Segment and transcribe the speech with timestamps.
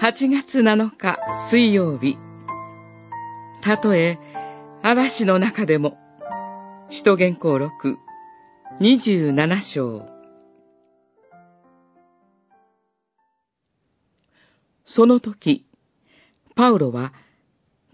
[0.00, 1.18] 8月7日
[1.50, 2.18] 水曜日。
[3.64, 4.20] たとえ
[4.80, 5.98] 嵐の中でも、
[6.88, 7.98] 使徒言行録
[8.80, 10.06] 27章。
[14.86, 15.66] その時、
[16.54, 17.12] パウロは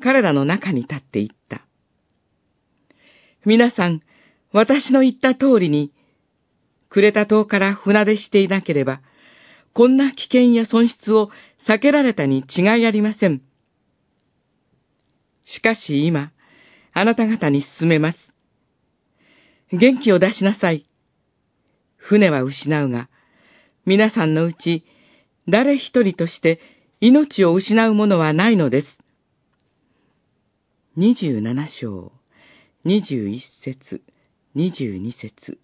[0.02, 1.66] 彼らの中に立って言った。
[3.46, 4.02] 皆さん、
[4.52, 5.90] 私の言った通りに、
[6.90, 9.00] クレタ島から船出していなければ、
[9.74, 11.30] こんな危険や損失を
[11.68, 13.42] 避けられたに違いありません。
[15.44, 16.32] しかし今、
[16.92, 18.32] あなた方に進めます。
[19.72, 20.86] 元気を出しなさい。
[21.96, 23.08] 船は失うが、
[23.84, 24.84] 皆さんのうち、
[25.48, 26.60] 誰一人として
[27.00, 28.98] 命を失うものはないのです。
[30.96, 32.12] 二十七章、
[32.84, 34.02] 二十一節、
[34.54, 35.58] 二十二節。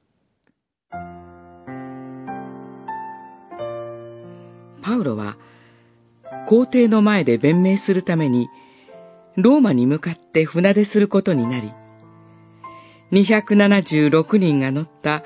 [4.91, 5.38] パウロは、
[6.48, 8.48] 皇帝の前で弁明するために、
[9.36, 11.72] ローマに向かって船出することになり、
[13.12, 15.22] 276人が乗った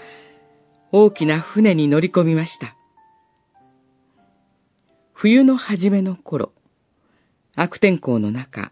[0.92, 2.76] 大きな船に乗り込みました。
[5.14, 6.52] 冬の初めの頃、
[7.54, 8.70] 悪天候の中、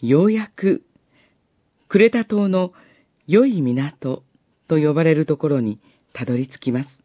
[0.00, 0.84] ようやく、
[1.88, 2.72] クレタ島の
[3.26, 4.22] 良い港
[4.68, 5.80] と呼ばれるところに
[6.12, 6.99] たどり着きます。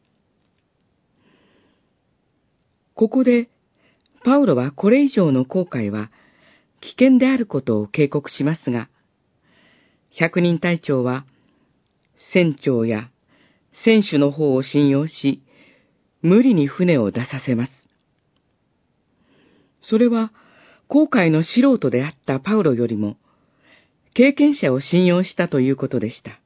[2.95, 3.49] ここで、
[4.23, 6.09] パウロはこれ以上の航海は
[6.79, 8.89] 危険であることを警告しますが、
[10.11, 11.25] 百人隊長は、
[12.33, 13.09] 船長や
[13.73, 15.43] 船主の方を信用し、
[16.21, 17.71] 無理に船を出させます。
[19.81, 20.31] それは、
[20.87, 23.17] 航海の素人であったパウロよりも、
[24.13, 26.39] 経験者を信用したということでした。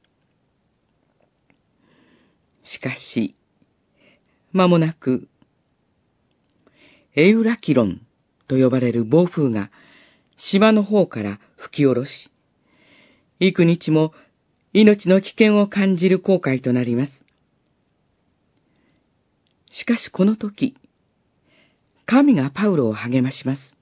[2.64, 3.36] しかし、
[4.52, 5.28] 間もなく
[7.16, 8.00] エウラキロン
[8.46, 9.70] と呼ばれる暴風が
[10.36, 12.30] 島の方から吹き下ろし、
[13.40, 14.12] 幾日も
[14.72, 17.12] 命の危険を感じる航海となります。
[19.70, 20.76] しかしこの時、
[22.06, 23.76] 神がパウロを励まします。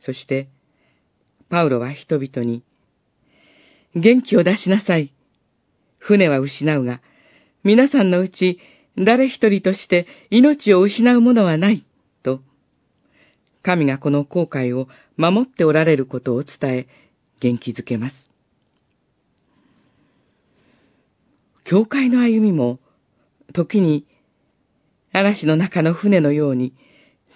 [0.00, 0.48] そして、
[1.48, 2.62] パウロは人々に、
[3.94, 5.12] 元気を出しなさい。
[5.98, 7.00] 船は失うが、
[7.62, 8.58] 皆さんのうち
[8.98, 11.84] 誰一人として命を失うものはない、
[12.22, 12.40] と、
[13.62, 16.86] 神がこの後悔を守っておられることを伝え、
[17.40, 18.30] 元気づけます。
[21.64, 22.80] 教会の歩みも、
[23.52, 24.06] 時に、
[25.12, 26.74] 嵐の中の船のように、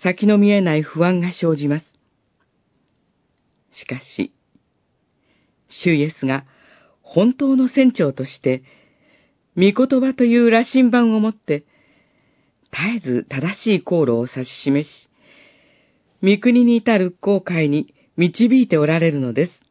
[0.02, 1.94] 先の見えない不安が生じます。
[3.72, 4.32] しかし、
[5.68, 6.44] 主イエスが
[7.02, 8.62] 本当の船長として
[9.56, 11.64] 御言葉という羅針盤を持って、
[12.72, 15.08] 絶えず正しい航路を指し示し、
[16.22, 19.63] 御国に至る航海に導いておられるのです。